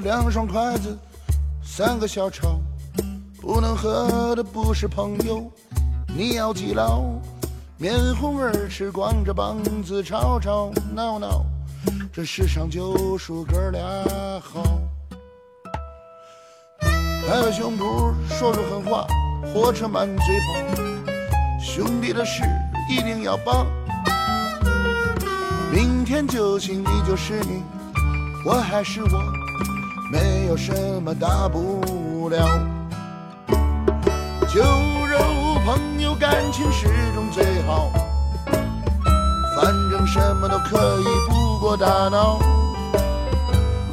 [0.00, 0.96] 两双筷子，
[1.62, 2.60] 三个小炒，
[3.40, 5.50] 不能喝的不是朋友，
[6.08, 7.02] 你要记牢。
[7.76, 11.44] 面红耳赤，光着膀子，吵吵闹闹，
[12.12, 13.80] 这世上就数哥俩
[14.40, 14.62] 好。
[16.80, 19.06] 拍拍胸脯说说狠话，
[19.54, 20.82] 火车满嘴跑，
[21.60, 22.42] 兄弟的事
[22.90, 23.66] 一定要帮。
[25.70, 27.62] 明天就行，你就是你。
[28.44, 29.22] 我还是我，
[30.10, 32.38] 没有什么大不了。
[34.48, 34.62] 酒
[35.06, 35.18] 肉
[35.66, 37.90] 朋友感情始终最好，
[39.56, 42.38] 反正什么都可以不过大脑。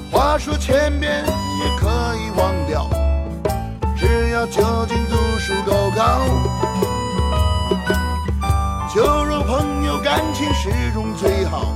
[0.09, 2.89] 话说千遍也可以忘掉，
[3.97, 6.21] 只要酒精度数够高。
[8.93, 11.75] 酒肉朋友感情始终最好，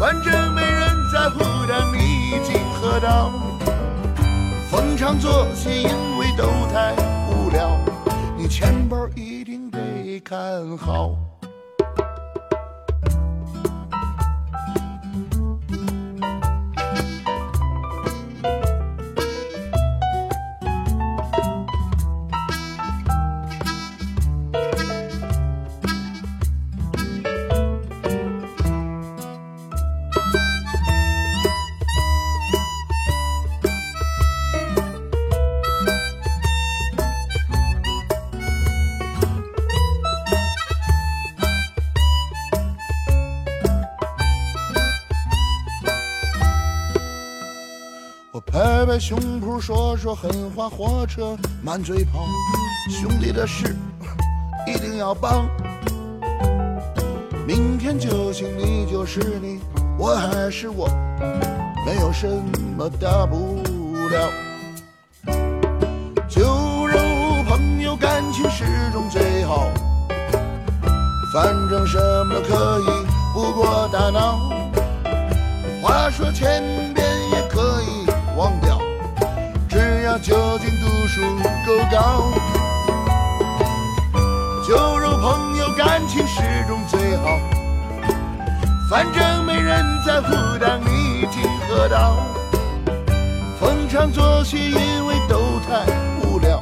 [0.00, 0.88] 反正没人。
[1.10, 1.86] 在乎的
[3.00, 3.30] 道，
[4.70, 6.94] 逢场作戏，因为都太
[7.30, 7.78] 无聊，
[8.36, 11.27] 你钱包一定得看好。
[48.58, 52.26] 拍拍胸脯说说狠话，火车满嘴跑，
[52.90, 53.76] 兄弟的事
[54.66, 55.48] 一定要帮。
[57.46, 59.60] 明天就行，你就是你，
[59.96, 60.88] 我还是我，
[61.86, 62.26] 没有什
[62.76, 63.62] 么大不
[64.10, 64.28] 了。
[66.28, 66.42] 酒
[66.88, 66.98] 肉
[67.48, 69.68] 朋友感情始终最好，
[71.32, 71.96] 反正什
[72.26, 74.36] 么都可以不过大脑。
[75.80, 76.87] 话说前
[80.20, 81.20] 只要酒精度数
[81.66, 82.32] 够高。
[84.66, 87.38] 酒肉朋友感情始终最好，
[88.90, 92.16] 反正没人在乎当你已经喝到。
[93.58, 95.86] 逢场作戏，因为都太
[96.22, 96.58] 无聊，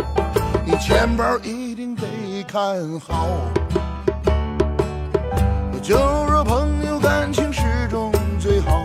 [0.64, 2.06] 你钱包一定得
[2.46, 3.26] 看好。
[5.82, 5.96] 酒
[6.28, 8.82] 肉朋友感情始终最好。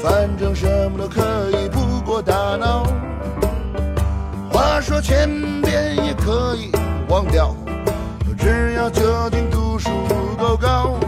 [0.00, 2.84] 反正什么都可以不过大脑，
[5.00, 6.70] 千遍也可以
[7.08, 7.54] 忘掉，
[8.36, 9.90] 只要酒精度数
[10.38, 10.98] 够高。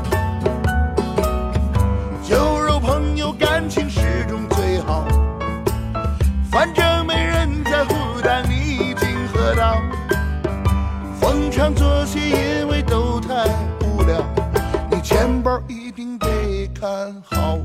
[2.22, 5.04] 酒肉朋友感情始终最好，
[6.50, 9.76] 反正没人在乎当你已经喝到。
[11.20, 13.44] 逢场作戏，因为都太
[13.84, 14.22] 无聊，
[14.90, 16.26] 你钱包一定得
[16.74, 17.58] 看好。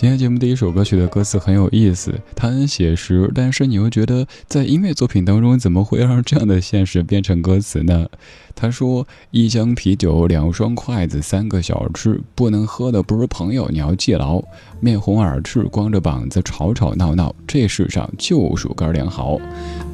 [0.00, 8.08] 今天节目第一首歌曲的歌词很有意思，它很写实，但是你又觉得在音乐作品当中怎么会让这样的现实变成歌词呢？
[8.54, 14.42] 他说：“一箱啤酒，两双筷子，三个小吃，不能喝的不是朋友，你要记牢。
[14.80, 19.38] 面红耳赤，光着膀子，吵吵闹闹，这世上就数哥俩好。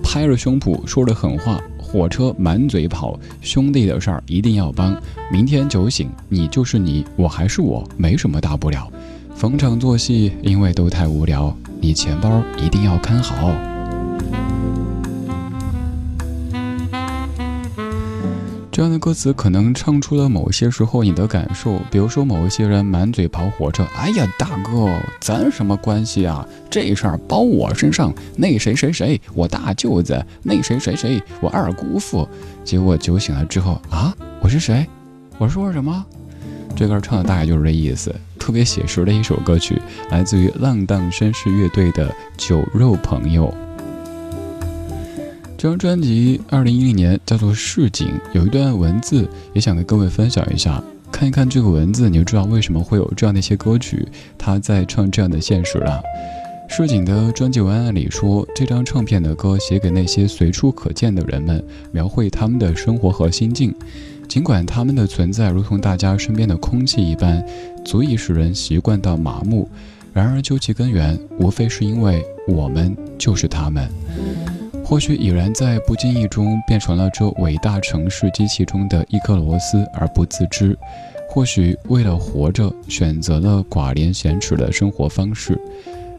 [0.04, 4.96] 拍着胸脯说着狠话，火车满嘴跑，兄弟的事儿一定要帮。
[5.32, 8.88] 明天酒醒，你就是你，我还是我，没什么大不了。”
[9.36, 13.52] 逢场作戏，因为都太无聊，你钱包一定要看好。
[18.72, 26.46] 这样的歌词可能唱出了某些时候你的感受，比如说某一些人满嘴跑火车，哎呀，大哥，咱什么关系啊？
[26.70, 32.26] 这事儿包我身上，那谁谁谁，我大舅子，那谁谁谁，我二姑父。
[32.64, 34.86] 结果酒醒了之后啊，我是谁？
[35.36, 36.02] 我说什么？
[36.74, 38.14] 这歌唱的大概就是这意思，
[38.46, 39.76] 特别写实的一首歌曲，
[40.08, 43.48] 来自于浪荡绅士乐队的《酒肉朋友》。
[45.58, 50.80] 这张专辑二零一零年叫做《市井》，有一段文字也想跟各位分享一下。
[51.10, 54.06] 看一看这个文字，你就知道为什么会有这样的一些歌曲，
[54.38, 56.00] 他在唱这样的现实了。
[56.68, 61.60] 市井的专辑文案里说，这张唱片的歌写给那些随处可见的人们，
[61.90, 63.74] 描绘他们的生活和心境。
[64.28, 67.40] 尽管他们的存在如同大家身边的空气一般，
[67.86, 69.66] 足以使人习惯到麻木，
[70.12, 73.88] 然而究其根源，无非是因为我们就是他们。
[74.84, 80.74] 或许已然在不经意中变成了这伟大城市机器中的一颗螺丝而不自知；
[81.28, 85.58] 或许为了活着，选择了寡廉鲜耻的生活方式。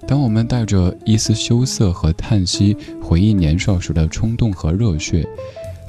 [0.07, 5.27] 当我们带着一丝羞涩和叹息，回忆年少时的冲动和热血，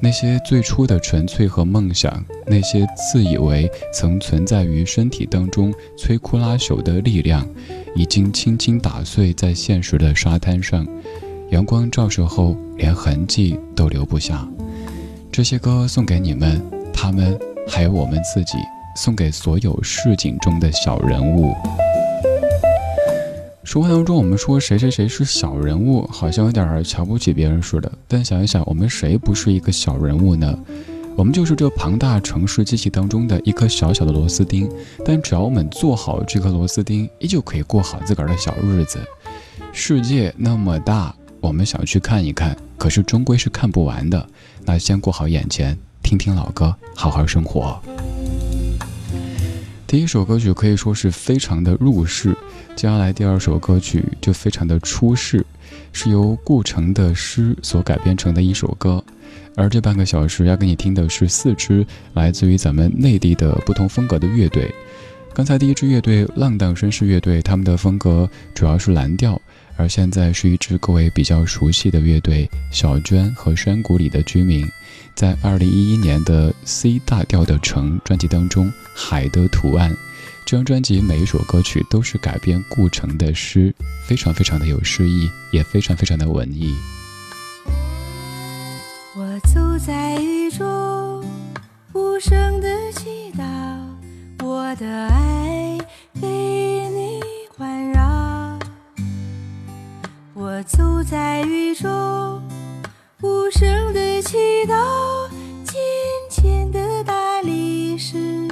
[0.01, 7.47] 那些最初的纯粹和梦想，那些自以为曾存在于身体当中摧枯拉朽的力量，
[7.97, 10.87] 已经轻轻打碎在现实的沙滩上。
[11.51, 14.47] 阳光照射后，连痕迹都留不下。
[15.33, 16.63] 这些歌送给你们，
[16.93, 18.57] 他们还有我们自己，
[18.97, 21.55] 送给所有市井中的小人物。
[23.69, 27.93] 说话当中，我们说谁谁谁是小人物，好像有点瞧不起别人似的。
[28.09, 30.59] 但想一想，我们谁不是一个小人物呢？
[31.15, 34.67] 我们就是这庞大城市机器当中的一颗小小的螺丝钉。
[35.05, 38.99] 但只要我们做好这颗螺丝钉，依旧可以过好自个儿的小日子。
[39.71, 41.15] 世界那么大。
[41.43, 44.27] 我们想去看一看，可是终归是看不完的。
[44.65, 47.79] 那先过好眼前，听听老歌，好好生活。
[49.89, 52.37] 第一首歌曲可以说是非常的入世，
[52.77, 55.43] 接下来第二首歌曲就非常的出世，
[55.95, 59.03] 是由顾城的诗所改编成的一首歌。
[59.57, 64.71] 而这半个小时要给你听的是四支来自于咱们内地的不同风格的乐队。
[65.33, 69.41] 刚才第一支乐队浪荡绅士乐队，他们的风格主要是蓝调。
[69.79, 74.67] 而现在是一支各位比较熟悉的乐队小娟和山谷里的居民，
[75.19, 79.91] 在二零一一年的 C 大调的城专辑当中，《海的图案》
[80.47, 83.75] 这张专辑每一首歌曲都是改编顾城的诗，
[84.07, 86.73] 非常非常的有诗意，也非常非常的文艺。
[89.17, 91.25] 我走在雨中，
[91.95, 95.79] 无声的祈祷，我的爱
[96.21, 96.29] 被
[96.91, 97.19] 你
[97.57, 98.57] 环绕。
[100.33, 102.41] 我走在雨中，
[103.21, 104.37] 无声的祈
[104.69, 105.29] 祷，
[105.65, 105.77] 浅
[106.31, 108.47] 浅的大理石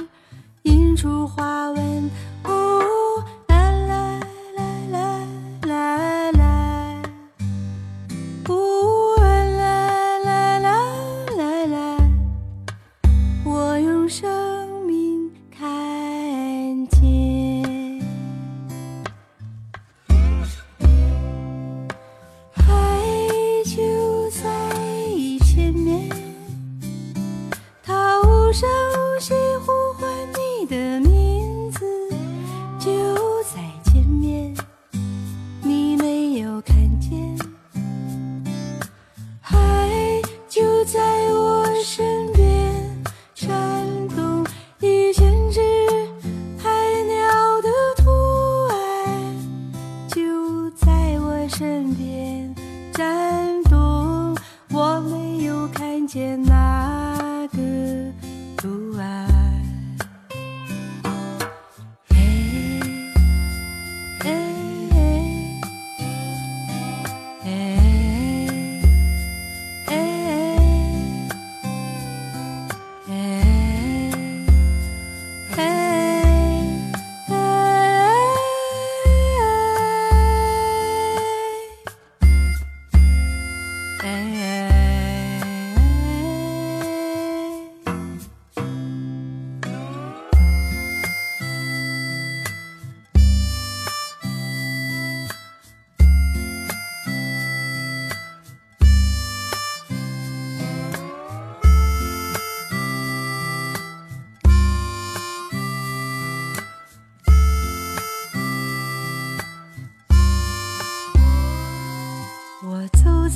[0.63, 2.11] 映出花纹。
[2.43, 2.81] 哦，
[3.47, 4.19] 啦啦
[4.57, 5.25] 啦啦
[5.65, 7.01] 啦啦。
[13.45, 14.46] 我用生命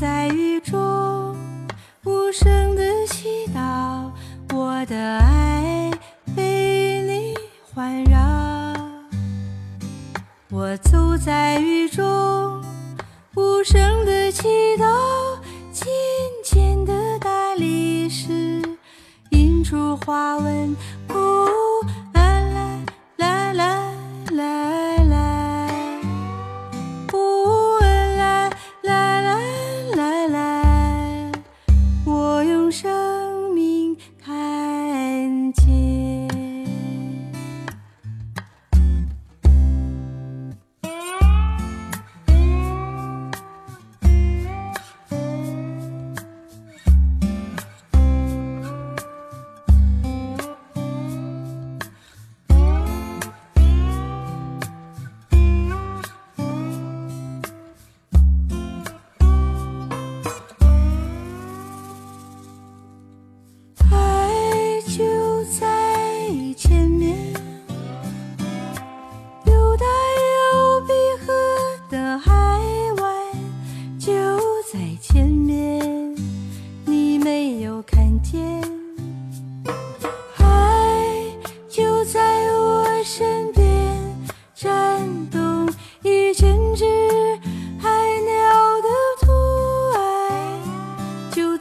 [0.02, 1.38] 在雨中
[2.06, 4.10] 无声的祈祷，
[4.52, 5.92] 我的爱
[6.36, 7.36] 被你
[7.72, 8.18] 环绕。
[10.50, 12.04] 我走在雨中
[13.36, 14.48] 无声的祈
[14.80, 15.38] 祷，
[15.72, 15.86] 金
[16.44, 18.60] 钱的大理石
[19.30, 20.76] 映出花纹。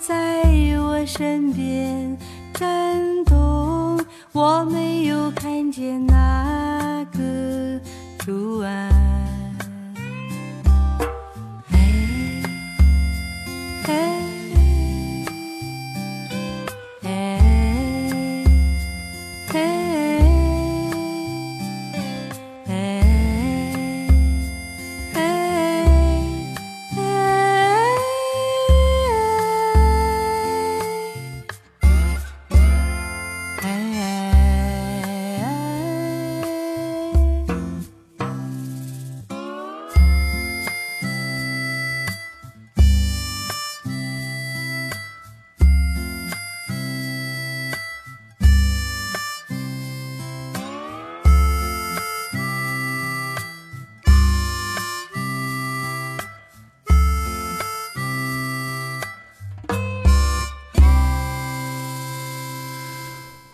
[0.00, 0.42] 在
[0.78, 2.16] 我身边
[2.54, 2.64] 感
[3.26, 4.02] 动
[4.33, 6.60] 我没有看见那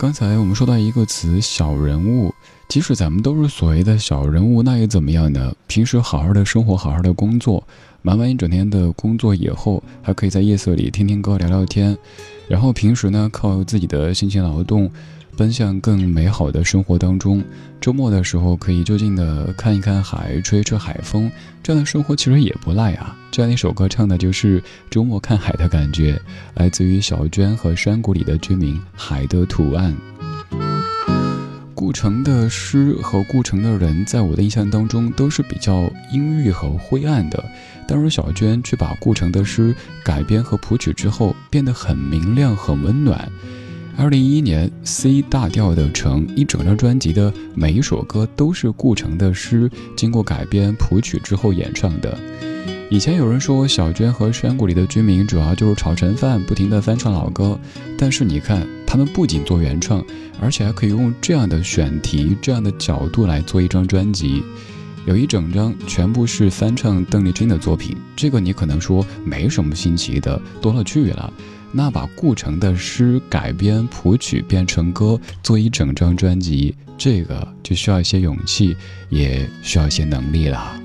[0.06, 2.32] 刚才我们说到一个词“小人物”，
[2.70, 5.52] 即使咱们都是所谓的小人物，那又怎么样呢？
[5.66, 7.66] 平时好好的生活，好好的工作，
[8.02, 11.98] 忙完一整天的工作以后，还可以在夜色里听听歌、聊聊天，
[12.46, 14.88] 然后平时呢，靠自己的辛勤劳动。
[15.36, 17.44] 奔向更美好的生活当中，
[17.80, 21.30] 周末的时候可以就近的看一看海，吹吹海风，
[21.62, 23.14] 这样的生活其实也不赖啊。
[23.30, 26.18] 这样一首歌唱的就是周末看海的感觉，
[26.54, 29.92] 来自于小娟和山谷里的居民《海的图案》。
[31.74, 37.44] 顾城的诗和顾城的人，在我的印象当中都是比较阴郁和灰暗的，
[37.86, 43.30] 但是小娟却把顾城的诗改编和谱曲之后，变得很明亮、很温暖。
[43.98, 52.16] 二零一一年，C 大调的城一整张专辑的每一首歌都是顾城的诗，经过改编谱曲之后演唱的。
[52.90, 57.58] 以前有人说小娟和山谷里的居民主要就是炒成饭，不停的翻唱老歌，
[57.96, 60.04] 但是你看，他们不仅做原创，
[60.42, 64.42] 而且还可以用这样的选题、这样的角度来做一张专辑，
[65.06, 67.96] 有一整张全部是翻唱邓丽君的作品。
[68.14, 71.32] 这个你可能说没什么新奇的，多了去了。
[71.72, 78.74] 那把顾城的诗改编谱曲变成歌，做一整张专辑，这个就需要一些勇气，
[79.10, 80.80] 也需要一些能力了。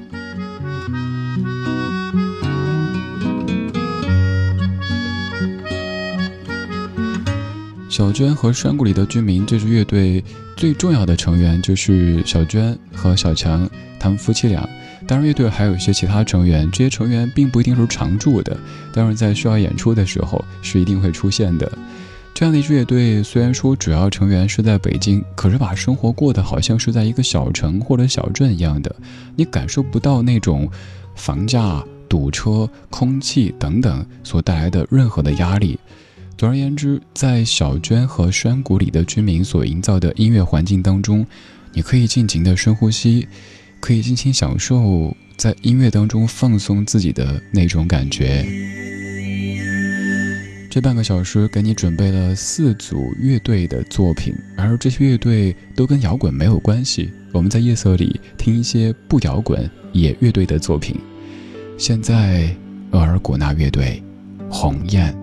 [7.89, 10.23] 小娟和山谷里的居民这支乐队
[10.57, 13.69] 最重要的成员就是小娟和小强，
[13.99, 14.67] 他们夫妻俩。
[15.11, 18.57] 当然，乐队还有一些其他成员，这些成员并不一定是常驻的，
[18.93, 21.69] 但是在需要演出的时候是一定会出现的。
[22.33, 28.95] 这样的一支乐队，虽然说主要成员是在北京，可是把生活过得好像是在一个小城或者小镇一样的，
[29.35, 30.71] 你感受不到那种
[31.13, 35.77] 房价、堵车、空气等等所带来的任何的压力。
[36.37, 41.27] 总而言之，在小娟和山谷里的居民所营造的音乐环境当中，
[41.73, 43.27] 你可以尽情的深呼吸。
[43.81, 48.45] 可以尽情享受在音乐当中放松自己的那种感觉。
[50.69, 57.11] 这半个小时给你准备了四组乐队的作品，而这些乐队都跟摇滚没有关系。
[57.33, 60.95] 我们在夜色里听一些不摇滚也乐队的作品。
[61.77, 62.55] 现在，
[62.91, 64.01] 额尔古纳乐队，
[64.49, 65.13] 《鸿雁》。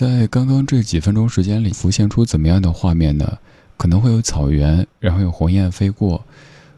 [0.00, 3.36] 在刚刚这几分钟时间里，浮现出怎么样的画面呢？
[3.76, 6.24] 可能会有草原，然后有鸿雁飞过，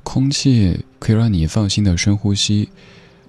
[0.02, 2.68] 空气可以让你放心的深呼吸，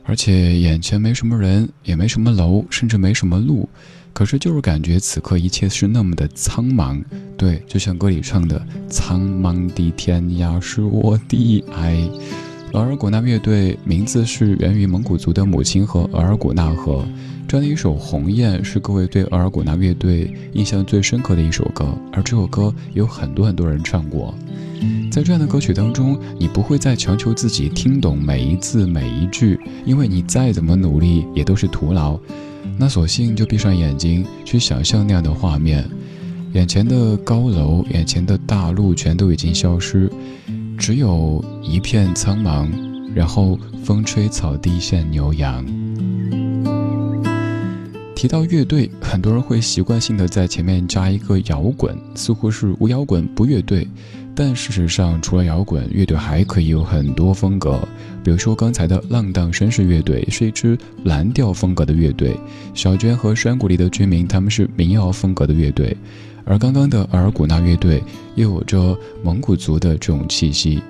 [0.03, 3.69] 而且眼前没什么人，也没什么楼，甚至没什么路，
[4.13, 6.99] 可是就是感觉此刻一切是那么的苍茫。
[7.37, 11.95] 对，就像歌里唱的：“苍茫的天涯是我的爱。”
[12.73, 17.05] 额尔古纳乐队名字是源于蒙古族的母亲河额尔古纳河。
[17.47, 24.33] 这样的一首《鸿雁》是各位对额尔古纳乐队印象最深刻的一首歌，而这首歌有很多很多人唱过。
[25.11, 32.19] 在这样的歌曲当中，你不会再强求自己听懂每一字每一句，因为你再怎么努力也都是徒劳。
[32.77, 35.87] 那索性就闭上眼睛，去想象那样的画面：
[36.53, 40.11] 眼前的高楼，眼前的大路全都已经消失。
[40.75, 42.67] 只有一片苍茫，
[43.13, 45.63] 然后风吹草低见牛羊。
[48.23, 53.85] 提到乐队，很多人会习惯性的在前面加一个摇滚，似乎是无摇滚不乐队。
[54.33, 57.85] 但事实上，除了摇滚，乐队还可以有很多风格。
[58.23, 62.33] 比如说刚才的浪荡绅士乐队是一支蓝调风格的乐队，
[62.73, 65.93] 小娟和山谷里的居民他们是民谣风格的乐队。
[66.45, 68.01] 而刚刚的额尔古纳乐队
[68.35, 70.81] 又有着蒙古族的这种气息。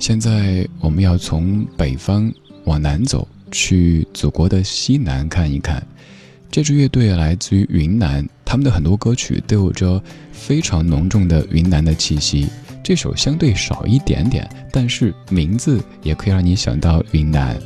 [0.00, 2.28] 现在我们要从北方
[2.64, 5.80] 往南走，去祖国的西南看一看。
[6.52, 10.00] 这支乐队来自于云南，他们的很多歌曲都有着
[10.32, 12.46] 非常浓重的云南的气息。
[12.84, 17.58] 这首相对少一点点，但是名字也可以让你想到云南。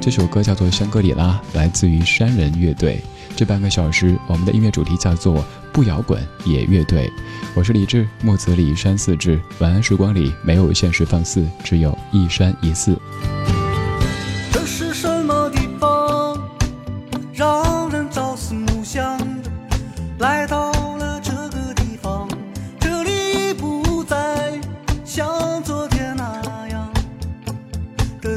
[0.00, 3.00] 这首歌叫做《香格里拉》，来自于山人乐队。
[3.36, 7.08] 这半个小时，我们的音乐主题叫做“不摇滚也乐队”。
[7.54, 9.40] 我是李志，木子李山四志。
[9.60, 12.98] 晚安时光里没有现实放肆，只有一山一寺。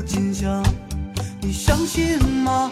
[0.08, 0.64] 的景象。
[1.42, 2.72] 你相信吗？